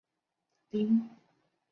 [0.71, 1.17] 临港大道站